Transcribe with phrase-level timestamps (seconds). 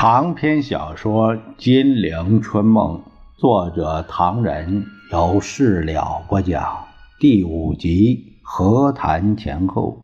[0.00, 2.98] 长篇小说《金陵春梦》，
[3.36, 6.86] 作者唐人，由事了播讲。
[7.18, 9.98] 第五集和谈前后，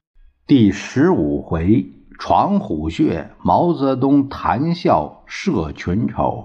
[0.49, 1.87] 第十五回
[2.19, 6.45] 闯虎穴，毛泽东谈笑摄群丑，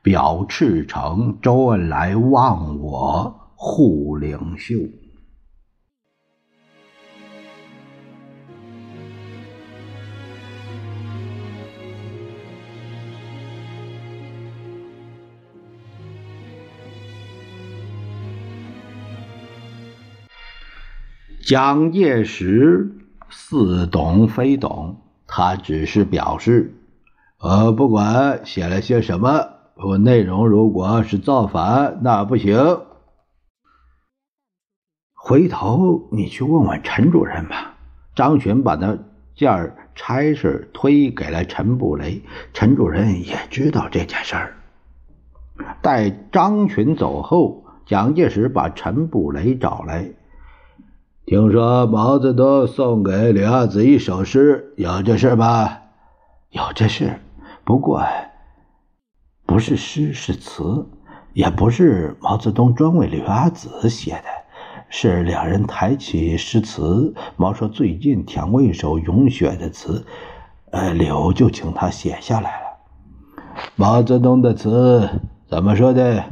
[0.00, 4.76] 表赤诚，周恩来忘我护领袖。
[21.40, 22.96] 蒋介石
[23.30, 26.74] 似懂非懂，他只是表示
[27.40, 32.80] ：“呃，不管写了些什么，我内容如果是造反，那不行。
[35.14, 37.76] 回头你去问问陈主任吧。”
[38.14, 38.98] 张群把那
[39.36, 42.20] 件差事推给了陈布雷，
[42.52, 44.56] 陈主任也知道这件事儿。
[45.80, 50.10] 待张群走后，蒋介石把陈布雷找来。
[51.28, 55.82] 听说毛泽东送给李阿子一首诗，有这事吧？
[56.48, 57.20] 有这事，
[57.64, 58.02] 不过
[59.44, 60.86] 不是诗，是词，
[61.34, 64.24] 也不是毛泽东专为李阿子写的，
[64.88, 67.14] 是两人抬起诗词。
[67.36, 70.06] 毛说最近填过一首咏雪的词，
[70.70, 72.66] 呃，柳就请他写下来了。
[73.76, 75.06] 毛泽东的词
[75.46, 76.24] 怎么说的？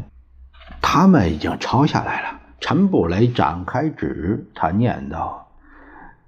[0.81, 2.26] 他们已经抄下来了。
[2.69, 5.47] 陈布雷展开纸，他念道：“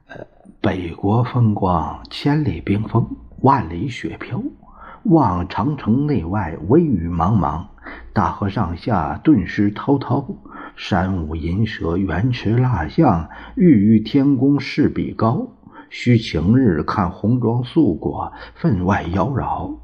[0.06, 0.25] 呃，
[0.61, 3.08] 北国风光，千里冰封，
[3.41, 4.41] 万里雪飘。
[5.03, 7.64] 望长城内外，微雨茫茫。
[8.12, 10.25] 大河上下，顿时滔滔。
[10.77, 15.48] 山舞银蛇，原驰蜡象，欲与天公试比高。
[15.91, 19.78] 须晴日看红装素裹，分外妖娆。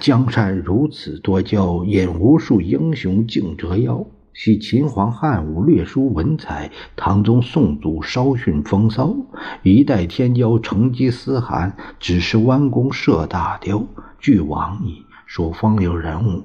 [0.00, 9.14] 江山如此多娇，引无数英雄竞折腰。”系秦皇汉武略输文采，唐宗宋祖稍逊风骚。
[9.62, 13.84] 一代天骄成吉思汗，只是弯弓射大雕。
[14.18, 16.44] 俱往矣，说风流人物，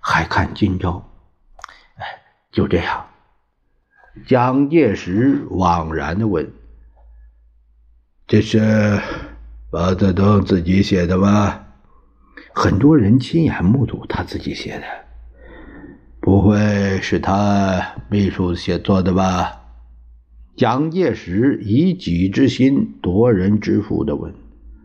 [0.00, 1.10] 还看今朝。
[1.96, 2.04] 哎，
[2.52, 3.06] 就这样。
[4.26, 6.52] 蒋介石惘然的问
[8.28, 9.00] ：“这是
[9.72, 11.60] 毛泽东自己写的吗？”
[12.54, 14.84] 很多人亲眼目睹他自己写的。
[16.24, 16.56] 不会
[17.02, 19.60] 是他秘书写作的吧？
[20.56, 24.32] 蒋介石以己之心夺人之腹的问。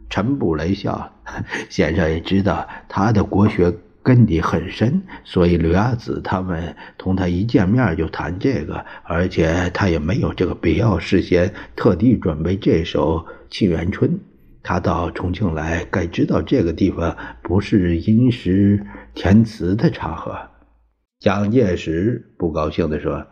[0.10, 1.14] 陈布雷笑了，
[1.72, 3.74] 先生也知道他的国学
[4.04, 14.12] 根底很深，所以刘亚子他们同他一见面就谈这个，而且他也没有这个必要事先特地准备这首《沁园春》。
[14.62, 20.38] 他到重庆来，该知道这个地方不是吟诗填词的场合。
[21.20, 23.28] 蒋介石不高兴地说：“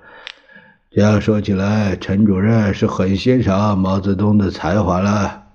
[0.92, 5.46] 这样说起来，陈主任是很欣赏毛泽东的才华了。”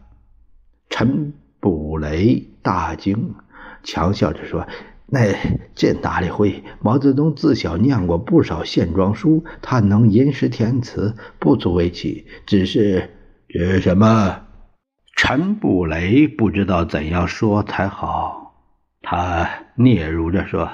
[0.88, 3.34] 陈布雷大惊，
[3.82, 4.66] 强笑着说
[5.04, 5.34] ：“那
[5.75, 6.65] 这哪里会？
[6.81, 12.26] 毛泽东自小念过不少线装书，他能吟诗填词，不足为奇。
[12.47, 13.10] 只是，
[13.47, 14.47] 这什么？”
[15.19, 18.54] 陈布雷不知道怎样说才好，
[19.03, 20.71] 他嗫嚅着说。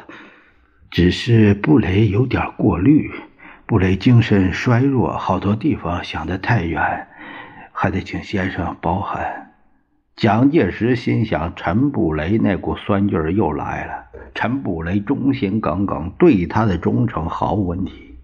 [0.91, 3.10] 只是布雷有点过虑，
[3.66, 7.06] 布雷精神衰弱，好多地方想得太远，
[7.72, 9.53] 还得请先生包涵。
[10.16, 13.93] 蒋介石心想：陈布雷那股酸劲儿又来了。
[14.34, 18.16] 陈布雷忠心耿耿，对他的忠诚毫无问题。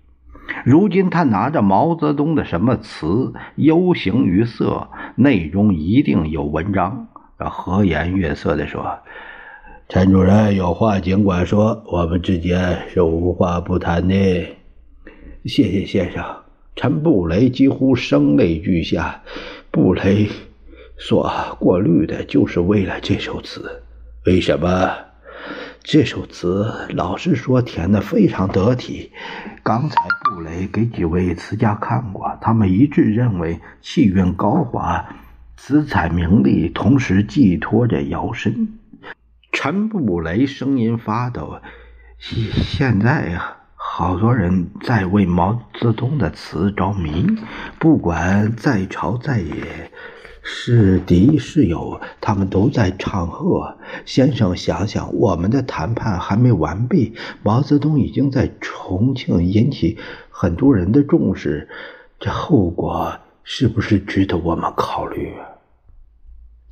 [0.64, 7.08] 如今他拿着毛泽东的什么词，幽形于色，内中一定有文章。
[7.36, 9.00] 和颜悦色地说。
[9.86, 14.14] 陈主任有话尽管说，我们之间是无话不谈的。
[15.44, 16.24] 谢谢先生。
[16.74, 19.22] 陈布雷几乎声泪俱下。
[19.70, 20.28] 布雷
[20.96, 21.30] 所
[21.60, 23.82] 过滤的就是为了这首词。
[24.24, 24.90] 为什么？
[25.82, 29.12] 这首词老实说填的非常得体。
[29.62, 35.04] 刚才布雷给几位词家看过，他们一致认为气韵高华，
[35.58, 38.78] 词采明丽，同时寄托着摇身。
[39.54, 41.60] 陈布雷声音发抖。
[42.18, 47.24] 现现在呀，好多人在为毛泽东的词着迷，
[47.78, 49.92] 不管在朝在野，
[50.42, 53.78] 是敌是友，他们都在唱和。
[54.04, 57.14] 先生想想，我们的谈判还没完毕，
[57.44, 59.96] 毛泽东已经在重庆引起
[60.30, 61.68] 很多人的重视，
[62.18, 65.32] 这后果是不是值得我们考虑？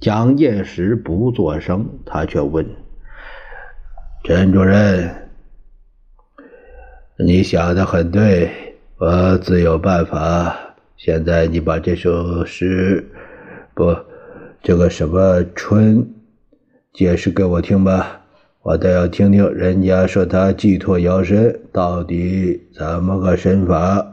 [0.02, 2.66] 蒋介石不作声，他却问
[4.26, 5.08] ：“陈主任，
[7.20, 8.50] 你想的很对，
[8.98, 10.74] 我自有办法。
[10.96, 13.08] 现在你把这首诗，
[13.74, 13.96] 不，
[14.60, 16.04] 这个什么春，
[16.92, 18.22] 解释给我听吧，
[18.62, 24.04] 我倒要听听人家说他寄托摇身，到底怎么个身法。”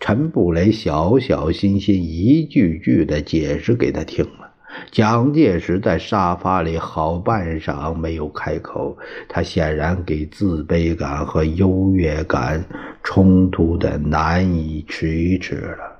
[0.00, 4.49] 陈布雷小小心心，一句句的解释给他听了。
[4.90, 8.96] 蒋介石在沙发里好半晌没有开口，
[9.28, 12.64] 他显然给自卑感和优越感
[13.02, 15.98] 冲突的难以启齿了。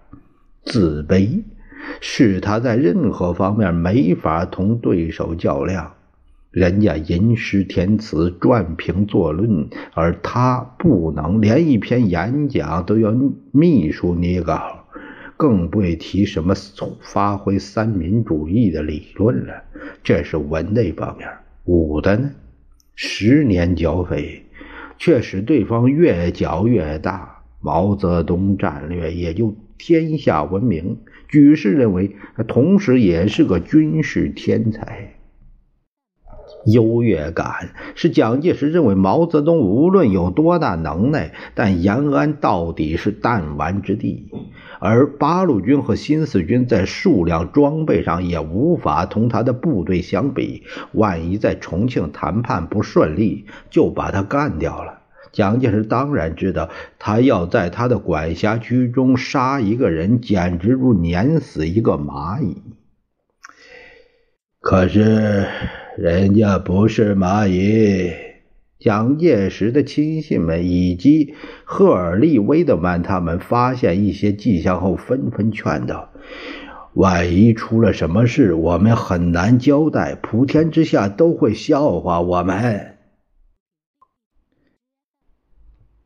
[0.64, 1.42] 自卑
[2.00, 5.92] 是他在任何方面没法同对手较量。
[6.50, 13.14] 人家吟诗填词、撰评作论，而他不能连一篇演讲都要
[13.52, 14.79] 秘书拟稿，
[15.40, 16.54] 更不会提什么
[17.00, 19.62] 发挥三民主义的理论了。
[20.04, 21.30] 这是文的一方面，
[21.64, 22.30] 武的呢？
[22.94, 24.42] 十年剿匪，
[24.98, 30.98] 却使对方越剿越大，毛泽东战略也就天下闻名。
[31.26, 35.14] 举世认为他同时也是个军事天才。
[36.66, 44.28] 优越感是蒋介石认为毛泽东无论有多大能耐，但延安到底是弹丸之地，
[44.78, 50.64] 而八路军和新四军在数量、装备上也无法同他的部队相比。
[50.92, 55.00] 万一在重庆谈判不顺利，就把他干掉了。
[55.32, 56.68] 蒋介石当然知道，
[56.98, 62.56] 他要在他的管辖区中杀一个人，简直如碾死一个蚂蚁。
[64.60, 65.46] 可是。
[65.96, 68.10] 人家不是蚂蚁。
[68.78, 71.34] 蒋介石的亲信们以及
[71.64, 76.08] 赫尔利、威德曼他们发现一些迹象后，纷纷劝道
[76.94, 82.96] ：“万一出了什么事，我们很难交代，普天之下都会笑话我们。”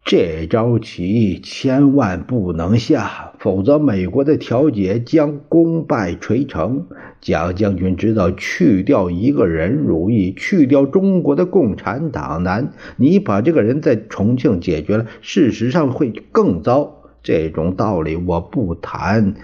[0.04, 6.86] 这招棋千万不能下，否则美国的调解将功败垂成。
[7.22, 12.74] 蒋将军知道，去掉一个人容易，去掉中国的共产党难。
[12.96, 17.02] 你把这个人在重庆解决了，事实上会更糟。
[17.22, 19.34] 这种道理我不谈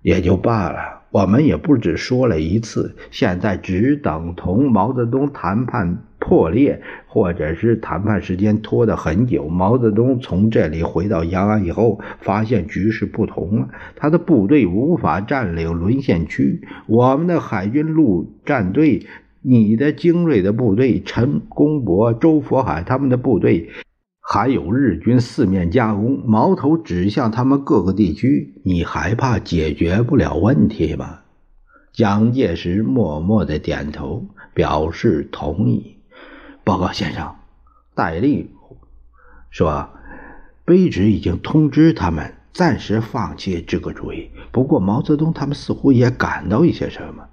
[0.00, 0.91] 也就罢了。
[1.12, 5.98] 我们也不只说了一次，现在只等同毛泽东谈判。
[6.24, 9.48] 破裂，或者是谈判时间拖得很久。
[9.48, 16.62] 毛泽东从这里回到延安以后，发现局势不同了，他的部队无法占领沦陷区。
[16.86, 19.04] 我们的海军陆战队，
[19.40, 23.70] 你的精锐的部队陈公博、周佛海他们的部队，
[24.24, 31.18] 还有日军四面夹攻，矛头指向他们各个地区，你还怕解决不了问题吗？
[31.92, 34.24] 蒋介石默默的点头，
[34.54, 35.96] 表示同意。
[36.64, 37.34] 报告先生，
[37.94, 38.48] 戴笠
[39.50, 39.90] 说
[40.64, 44.30] ：“卑职已经通知他们暂时放弃这个主意。
[44.52, 47.24] 不过毛泽东他们似乎也感到一些什么。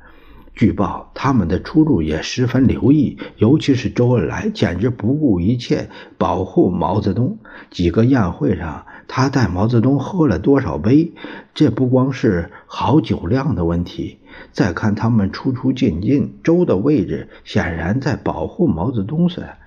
[0.59, 7.37] 据报，他们的出入也十分留意，尤其是周恩来，简直不顾一切保护毛泽东。
[7.71, 11.13] 几个宴会上，他带毛泽东喝了多少杯？
[11.53, 14.17] 这不光是好酒量的问题。”
[14.51, 19.57] 再看他们出出进进，周的位置显然在保护毛泽东似的。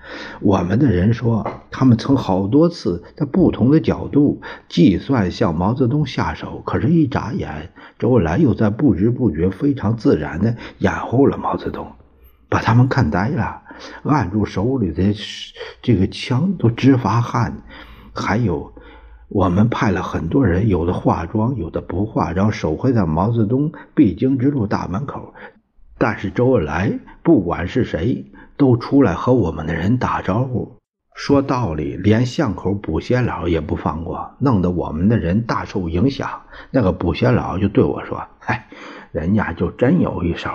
[0.41, 11.87] 我们的人说，他们曾好多次在不同的角度计算向毛泽东下手，可是，一眨眼，周恩来又在不知不觉、非常自然地掩护了毛泽东，
[12.49, 13.61] 把他们看呆了，
[14.03, 15.15] 按住手里的
[15.81, 17.61] 这个枪都直发汗，
[18.13, 18.72] 还有。
[19.33, 25.33] 我们派了很多人，有的化妆，有的不化妆，守会在毛泽东必经之路大门口。
[25.97, 30.77] 但是周恩来不管是谁，都出来和我们的人打招呼。
[31.15, 36.43] 说道理，连巷口补鞋佬也不放过，弄得我们的人大受影响。
[36.69, 38.67] 那个补鞋佬就对我说：“哎，
[39.11, 40.51] 人家就真有一手。”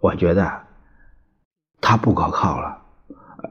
[0.00, 0.50] 我觉得
[1.82, 2.77] 他不可靠了，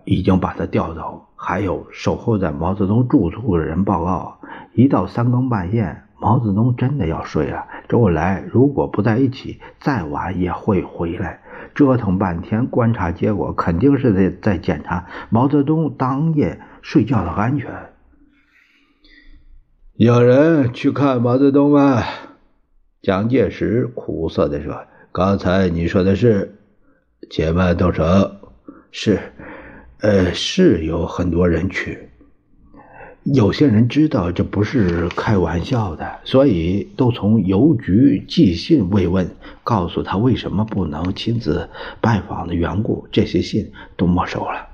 [0.05, 1.25] 已经把他调走。
[1.35, 4.39] 还有守候在毛泽东住处的人报告，
[4.73, 7.67] 一到三更半夜，毛泽东真的要睡了。
[7.87, 11.41] 周恩来如果不在一起，再晚也会回来。
[11.75, 17.71] 折腾半天，观察结果肯定是在在检查毛泽东当夜睡觉的安全。
[19.93, 22.01] 有人去看毛泽东吗？
[23.03, 26.55] 蒋介石苦涩地说：“刚才你说的是，
[27.29, 28.03] 且慢动手。
[28.91, 29.19] 是。”
[29.99, 32.09] 呃，是有很多人去，
[33.23, 39.27] 有些人知道这不是开玩笑的，所以都从邮局寄信慰问，
[39.63, 41.67] 告诉他为什么不能亲自
[41.99, 43.07] 拜访的缘故。
[43.11, 44.67] 这些信都没收了。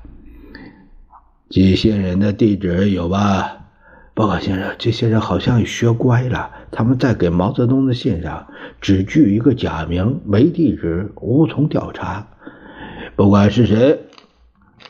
[1.50, 3.60] 寄信人的地址有吧？
[4.14, 8.48] 报告先生，这些人好像学乖了，他们在给毛泽东的信上
[8.82, 12.28] 只具一个假名，没地址，无从调查。
[13.16, 14.00] 不管是谁，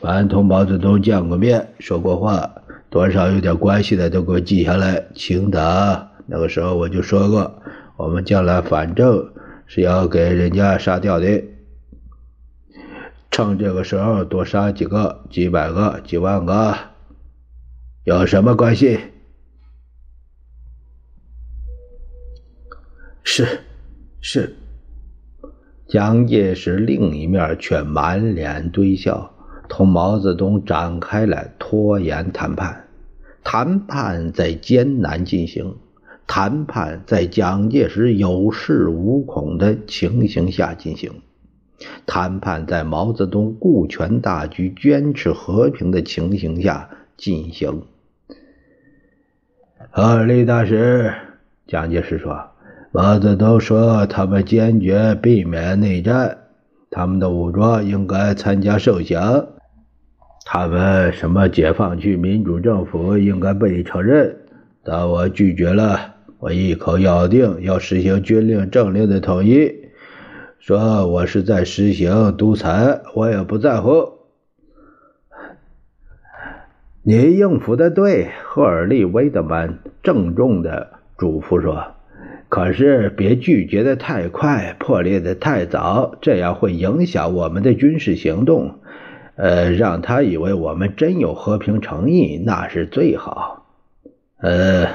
[0.00, 2.50] 凡同毛泽东见过面、说过话。
[2.90, 6.12] 多少有点关系的都给我记下来，请打。
[6.26, 7.60] 那个时候我就说过，
[7.96, 9.32] 我们将来反正
[9.66, 11.42] 是要给人家杀掉的，
[13.32, 16.72] 趁这个时候多杀几个、几百个、几万个，
[18.04, 19.00] 有什么关系？
[23.24, 23.60] 是，
[24.20, 24.54] 是。
[25.88, 29.33] 蒋介石另一面却满脸堆笑，
[29.68, 32.84] 同毛泽东展开了拖延谈判。
[33.42, 35.76] 谈判在艰难进行，
[36.26, 41.12] 谈判在蒋介石有恃无恐的情形下进行，
[42.06, 47.82] 谈判在毛泽东顾全大局、坚持和平的情形下进行。
[49.90, 51.12] 二李大使，
[51.66, 52.48] 蒋介石说
[52.90, 56.38] ：“毛泽东说他们坚决避免内战，
[56.90, 59.48] 他们的武装应该参加受降。”
[60.44, 64.36] 他们什么解放区民主政府应该被承认，
[64.84, 66.14] 但我拒绝了。
[66.38, 69.72] 我一口咬定要实行军令政令的统一，
[70.58, 74.12] 说我是在实行独裁，我也不在乎。
[77.02, 81.94] 你应付的对，赫尔利·威德曼郑重的嘱咐说。
[82.50, 88.78] 可是别拒绝的太快，破裂的太早，这样会影响我们的军事行动。
[89.36, 93.66] 呃，让他以为我们真有和平诚意，那是最好。
[94.38, 94.86] 呃，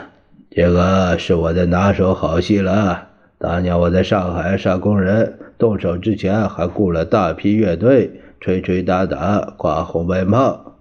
[0.50, 3.10] 这个是我的拿手好戏了。
[3.38, 10.76] 当年我在上海杀工人，动手之前还雇了大批乐队，吹吹打打，挂红白帽。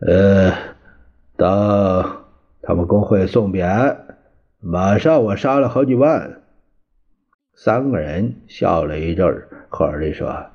[0.00, 0.52] 呃，
[1.36, 2.24] 当
[2.62, 3.96] 他们工会送匾，
[4.60, 6.42] 马上我杀了好几万。
[7.54, 10.46] 三个人笑了一阵儿，赫尔利说。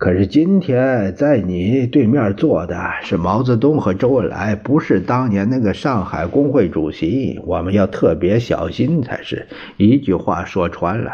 [0.00, 7.38] 可是今天在你对面坐的是毛泽东和周恩来，不是当年那个上海工会主席。
[7.44, 9.46] 我们要特别小心才是。
[9.76, 11.10] 一句话说穿了，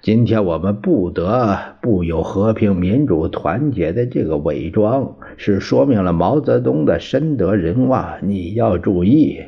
[0.00, 8.16] 今天我们不得不有和平、民主、团结的这个伪装，是说明了毛泽东的深得人望。
[8.22, 9.38] 你要注意。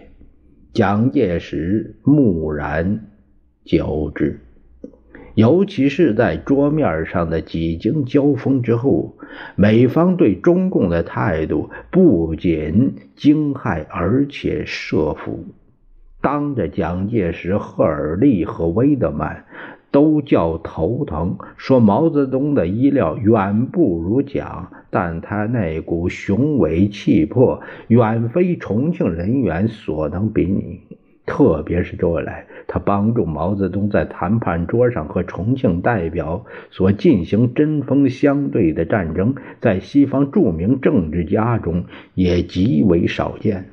[0.74, 3.06] 蒋介石木然
[3.64, 4.38] 久之。
[5.34, 9.16] 尤其是在桌面上的几经交锋之后，
[9.56, 15.44] 美方对中共的态度不仅惊骇，而且慑服。
[16.20, 19.46] 当着蒋介石、赫尔利和威德曼
[19.90, 30.80] 都叫头疼，说毛泽东的医疗远不如蒋，但他那股雄伟气魄远非重庆人员所能比拟。
[31.26, 43.70] 特别是周恩来，他帮助毛泽东在谈判桌上和重庆代表所进行针锋相对的战争，在西方著名政治家中也极为少见。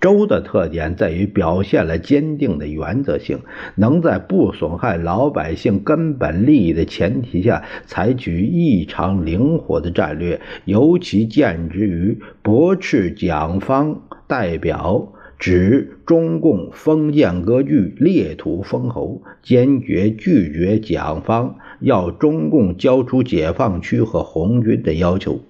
[0.00, 3.38] 周的特点在于表现了坚定的原则性，
[3.74, 15.13] 能在不损害老百姓根本利益的前提下采取异常灵活的战略，尤其见之于驳斥蒋方代表。
[15.44, 25.42] 指中共封建割据、裂土封侯，坚决拒绝蒋方要中共交出解放区和红军的要求，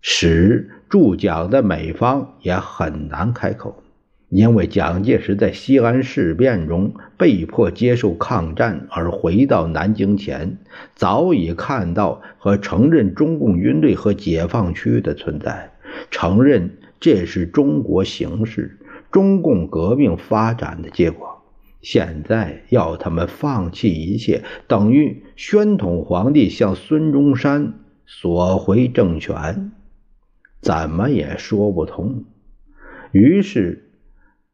[0.00, 3.80] 使驻蒋的美方也很难开口。
[4.28, 10.58] 因为蒋介石在西安事变中被迫接受抗战而回到南京前，
[10.96, 15.70] 早已看到和承认中共军队和解放区的存在，
[16.10, 16.72] 承认。
[17.00, 18.78] 这是中国形势、
[19.10, 21.42] 中共革命发展的结果。
[21.80, 27.74] 现在要他们放弃一切，等于宣统皇帝向孙中山
[28.04, 29.70] 索回政权，
[30.60, 32.24] 怎么也说不通。
[33.12, 33.90] 于是，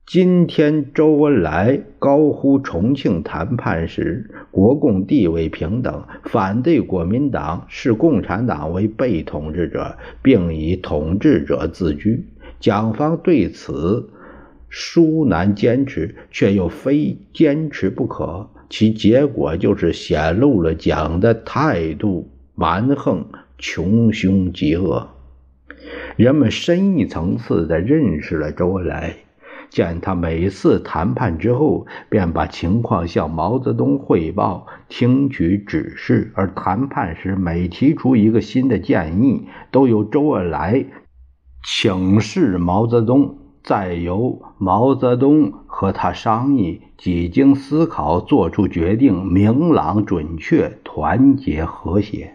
[0.06, 12.26] 今天周恩来高呼重庆谈判时，国共地位平等，反对国民党视共产党为被统治者，并以统治者自居。
[12.64, 14.09] 蒋方对此
[14.71, 23.26] 殊难坚持，却又非坚持不可，其结果就是显露了蒋的态度蛮横、
[23.59, 25.11] 穷凶极恶。
[26.16, 29.16] 人们深一层次地认识了周恩来。
[29.68, 40.87] 见他每次谈判之后，便把情况向毛泽东汇报，听取指示；而谈判时每提出一个新的建议，都由周恩来
[41.66, 52.35] 请示毛泽东，再由毛泽东和他商议，几经思考做出决定，明朗、准确、团结、和谐。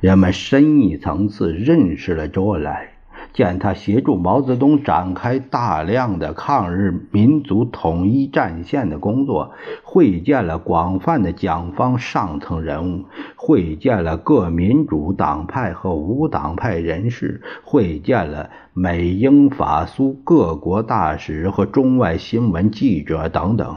[0.00, 2.97] 人们深一层次认识了周恩来。
[3.32, 9.52] 见他协助毛泽东展开大量的抗日民族统一战线的工作，
[9.84, 13.04] 会见了广泛的蒋方上层人物，
[13.36, 23.76] 会见了各民主党派和无党派人士，会见了美英法苏各国大使和中外新闻记者等等。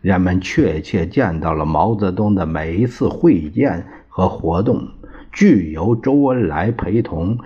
[0.00, 4.88] 人们确切见到了毛泽东的每一次会见和活动，
[5.32, 7.36] 具由周恩来陪同。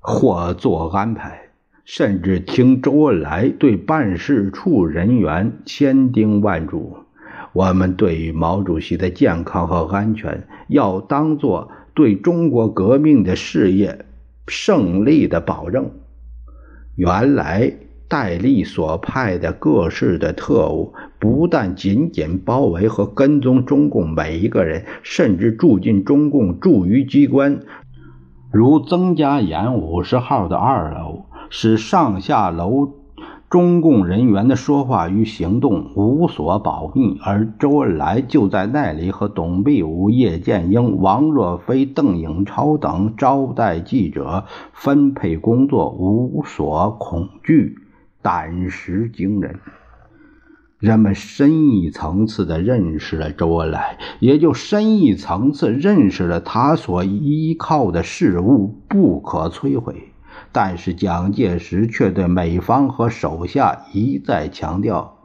[0.00, 1.50] 或做安排，
[1.84, 6.96] 甚至听周恩来对办事处人员千叮万嘱。
[7.52, 14.06] 我们对于毛主席的健康和安全，要当做对中国革命的事业
[14.46, 15.90] 胜利的保证。
[16.96, 17.72] 原来
[18.08, 27.60] 戴笠所派的各式的特务，不但紧紧包围和跟踪中共每一个人，甚至住进中共驻渝机关。
[28.52, 32.94] 如曾家岩五十号的二楼，使上下楼
[33.48, 47.78] 中共人员的说话与行动无所保密，而周恩来就在那里和董必武、叶剑英、王若飞、邓颖超等招待记者，分配工作，无所恐惧，
[48.20, 49.60] 胆识惊人。
[50.80, 60.08] 人们深一层次的认识了周恩来，也就深一层次认识了他所依靠的事物不可摧毁。
[60.52, 65.18] 但是蒋介石却对美方和手下一再强调：“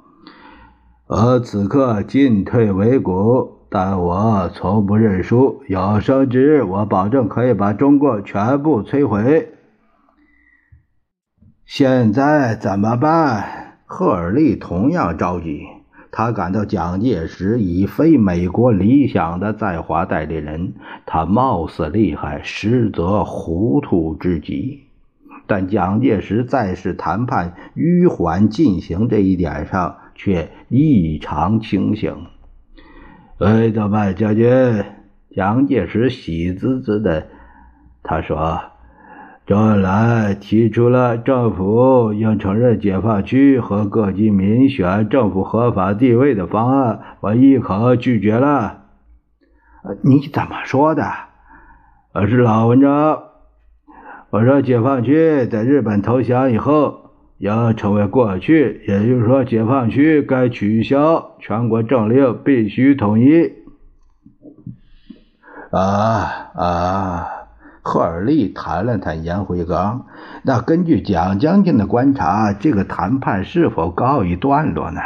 [1.08, 5.64] 我此刻进退维谷，但我从不认输。
[5.70, 9.54] 有生之日，我保证可以把中国全部摧毁。”
[11.66, 13.65] 现在怎么办？
[13.88, 15.62] 赫尔利同样着急，
[16.12, 20.74] 他感到蒋介石已非美国理想的在华代理人，
[21.06, 24.82] 他貌似厉害，实则糊涂之极。
[25.46, 32.26] 但蒋介石在是谈判迂缓进行这一点上却异常清醒。
[33.38, 34.84] 哎，德曼将军，
[35.30, 37.28] 蒋介石喜滋滋的，
[38.02, 38.60] 他说。
[39.46, 48.86] 周恩来提出了政府应承认解放区和各级民选政府合法地位的方案，我一口拒绝了。
[50.02, 51.04] 你怎么说的？
[52.14, 53.22] 我是老文章。
[54.32, 63.52] 我说解放区在日本投降以后要成为过去，也就是说解放区该取消，全国政令必须统一。
[65.70, 67.28] 啊啊！
[67.88, 70.08] 赫尔利弹了弹烟灰缸。
[70.42, 75.00] 那根据蒋将军的观察，这个谈判是否告一段落呢？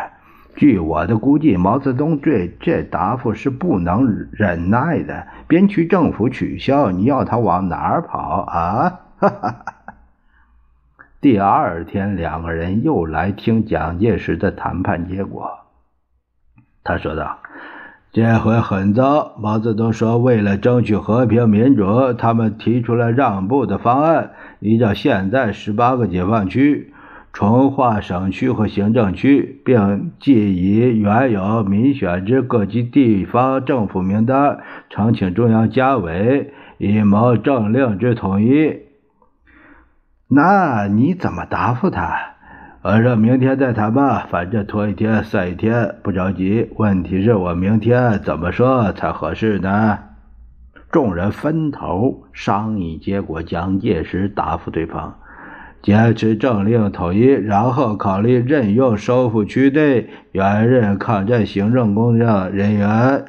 [0.55, 5.27] 据我的估计，毛泽东对这答复是不能忍耐的。
[5.45, 8.99] 边区政府取消，你要他往哪儿跑啊？
[9.19, 9.55] 哈哈！
[11.19, 15.51] 第二天，两个人又来听蒋介石的谈判结果。
[16.81, 17.39] 他说道。
[18.11, 24.31] 这回很糟，毛泽东说，为了争取和平民主，他们提出了让步的方案。
[24.59, 26.91] 依照现在十八个解放区，
[27.31, 34.57] 重划省区和行政区，并即以原有民选之各级地方政府名单
[34.89, 38.79] 呈请中央加委，以谋政令之统一。
[40.27, 42.38] 那你怎么答复他？
[42.81, 46.69] 我说明天再谈吧，反正拖一天算一天，不着急。
[46.77, 49.99] 问题是我明天怎么说才合适呢？
[50.89, 55.19] 众人分头商议，结果蒋介石答复对方：
[55.81, 63.25] 坚持政令统一，然后考虑任用收复区内原任抗战行政工作人员。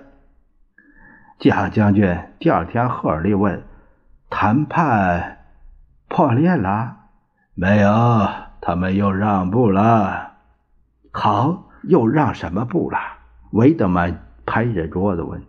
[1.40, 3.60] 蒋将军，第二天赫尔利问：
[4.30, 5.38] 谈判
[6.08, 6.98] 破裂了
[7.56, 7.90] 没有？
[8.61, 10.33] 他们又让步了，
[11.11, 12.99] 好，又让什么步了？
[13.53, 15.42] 维德曼拍着桌子问：“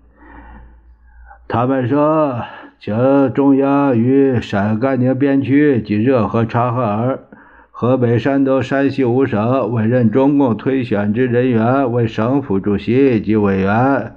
[1.48, 2.42] 他们说，
[2.80, 7.20] 请中央与陕甘宁边区及热河、察哈尔、
[7.70, 14.16] 河北、山东、山西五省委任中共推选之人员为省府主席及委员，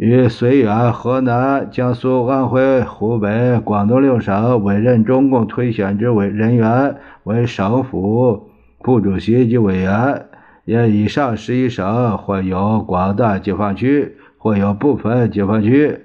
[0.00, 8.48] 于绥远、河南、江苏、安徽、湖北、广东六省委任中共推选之委人员为省府
[8.82, 10.24] 副主席及委员。
[10.64, 16.00] 也以上十一省或有广大解放区，或有部分解放区。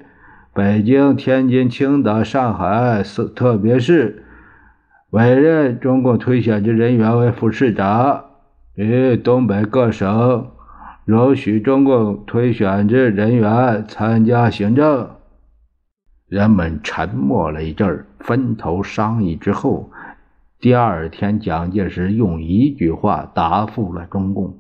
[0.54, 4.26] 北京、天津、青岛、上海四特别市
[5.12, 8.26] 委任中共推选之人员为副市长。
[8.74, 10.48] 与东北各省
[11.06, 15.12] 容许中共推选之人员参加行政。
[16.28, 19.92] 人们沉默了一阵，分头商议之后，
[20.60, 24.58] 第二天，蒋介石用一句话答复了中共：“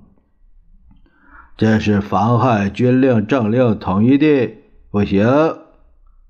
[1.57, 4.53] 这是妨害军令政令统一的，
[4.91, 5.25] 不行。”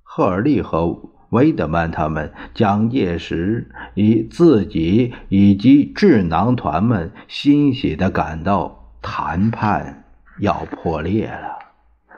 [0.02, 0.98] 赫尔利和
[1.32, 10.05] 维德曼他们，蒋介石以自己以及智囊团们欣喜地感到谈判
[10.40, 11.60] 要破裂了，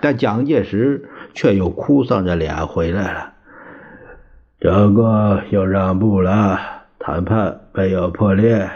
[0.01, 3.34] 但蒋介石却又哭丧着脸回来了。
[4.60, 6.60] 中共又让步了，
[6.97, 8.69] 谈判没有破裂。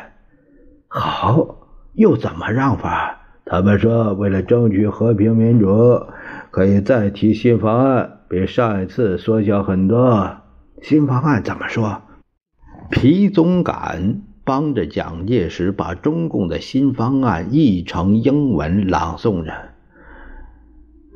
[0.88, 1.58] 好，
[1.94, 3.18] 又怎么让法？
[3.46, 6.06] 他们说，为了争取和平民主，
[6.52, 8.20] 可以再提新方案。
[8.30, 10.38] 比上一次缩小很多。
[10.82, 12.02] 新方案怎么说？
[12.90, 14.22] 皮宗感
[14.52, 19.54] 帮着蒋介石把中共的新方案译成英文朗诵着。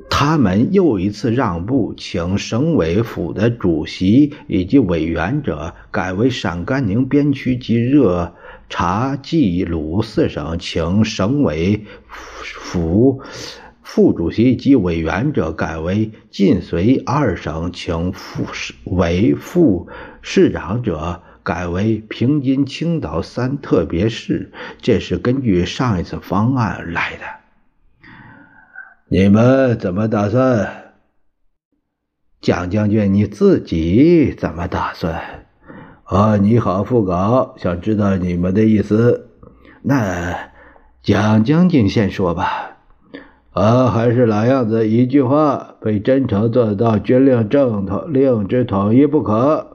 [0.10, 8.34] 他们又一次让步，请省委府的主席以及委员者改为陕甘宁边区及热
[8.70, 13.22] 察冀鲁四省，请省委府。
[13.82, 19.90] 副主席及委员者改为晋绥二省，请副市委副
[20.22, 24.52] 市长者改为平津、青岛三特别市。
[24.82, 27.24] 这是根据上一次方案来的。
[29.08, 30.94] 你们怎么打算？
[32.42, 35.46] 蒋将军，你自己怎么打算？
[36.04, 39.30] 啊，你好，副稿，想知道你们的意思。
[39.84, 40.52] 那
[41.04, 42.78] 蒋将军先说吧。
[43.52, 49.75] 啊，还是老样子，一句话，非真诚做到军令政统令之统一不可。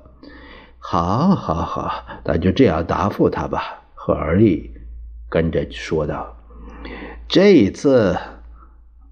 [0.83, 3.83] 好，好，好，那就这样答复他吧。
[3.95, 4.73] 赫尔利
[5.29, 6.35] 跟着说道
[7.29, 8.17] ：“这一次，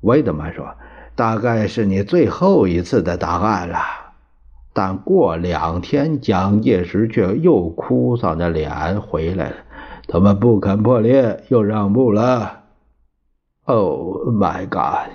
[0.01, 0.67] 威德曼说，
[1.15, 3.79] 大概是你最后一次的答案了。”
[4.73, 9.57] 但过两天，蒋介石却又哭丧着脸回来了。
[10.07, 12.63] 他们不肯破裂，又让步了。
[13.65, 15.11] Oh my God！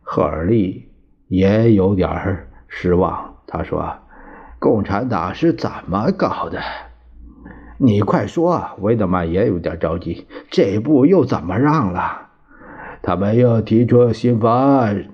[0.00, 0.90] 赫尔利
[1.28, 3.36] 也有点失望。
[3.46, 3.94] 他说
[4.62, 6.60] ：“共产党是怎么搞的？
[7.78, 10.28] 你快说。”维德曼也有点着急。
[10.52, 12.28] 这步又怎么让了？
[13.02, 15.06] 他们又提出新方案。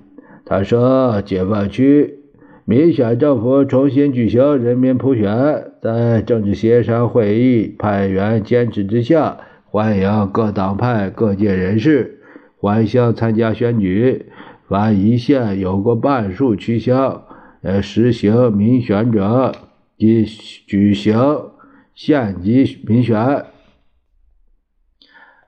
[0.44, 2.18] 他说：“解放区
[2.66, 12.20] 民选政府重新举行人民普选，在政治协商会议派员坚持之下，欢迎各党派各界人士。”
[12.60, 14.26] 还乡参加选举，
[14.68, 17.22] 凡一县有过半数区乡，
[17.62, 19.52] 呃，实行民选者，
[19.96, 21.50] 即举行
[21.94, 23.46] 县级民选；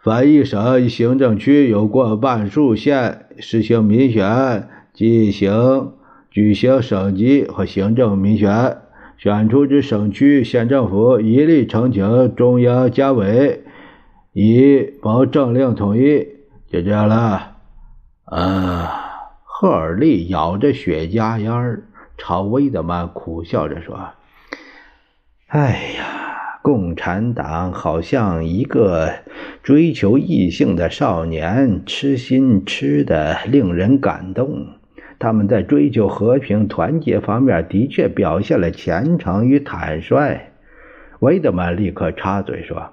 [0.02, 5.92] 凡一省行政区有过半数县实行民选，即行
[6.30, 8.78] 举行省级和行政民选。
[9.16, 13.62] 选出之省区县政府一律呈请中央加委，
[14.32, 16.26] 以保政令统一。
[16.72, 17.56] 就这样了，
[18.24, 18.96] 啊！
[19.44, 21.84] 赫尔利咬着雪茄烟儿，
[22.22, 24.10] 朝威德曼苦笑着说
[25.48, 29.10] ：“哎呀，共产党好像一个
[29.62, 34.66] 追求异性的少年，痴心痴的令人感动。
[35.18, 40.52] 他们在追求和平团结方面的确表现了虔诚与坦率。”
[41.20, 42.90] 威德曼立刻插嘴说。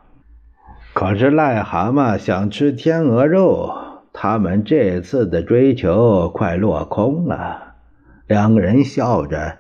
[0.94, 3.72] 可是癞蛤蟆想吃天鹅肉，
[4.14, 7.67] 他们这次的追求快落空了。
[8.28, 9.58] 两个人笑着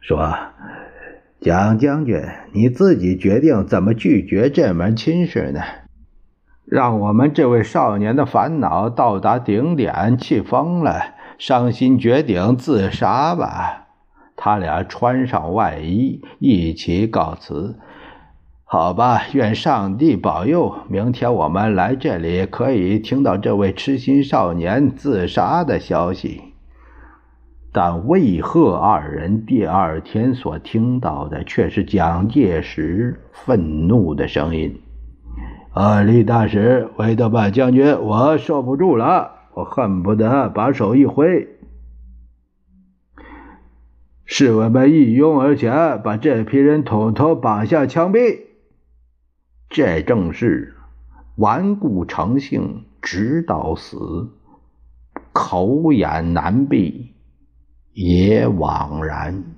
[0.00, 0.34] 说
[1.40, 2.20] ：“蒋将军，
[2.52, 5.60] 你自己决定怎么拒绝这门亲事呢？
[6.64, 13.82] 让我们这位少年的烦恼到达顶点，气疯了，伤心绝顶，自杀吧。”
[14.36, 17.78] 他俩穿上外衣，一起告辞。
[18.64, 20.74] 好吧，愿上帝保佑。
[20.88, 26.53] 明天我们来这里，可以听到这位痴心少年自杀的消息。
[27.74, 34.80] 但魏贺二人第二天所听到的，却是蒋介石愤怒的声音
[35.74, 41.48] ：“啊，李大使，韦德曼将军，我受不住了，我恨不得把手一挥。”
[44.24, 48.38] 是我们一拥而前，把这批人统统绑下枪毙。
[49.68, 50.74] 这正是
[51.34, 54.30] 顽固成性，直到死，
[55.32, 57.13] 口眼难闭，
[57.94, 59.53] 也枉然。